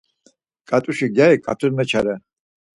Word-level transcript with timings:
Ǩat̆uşi 0.69 1.07
gyari 1.15 1.37
ǩat̆us 1.45 1.71
meçare. 1.77 2.15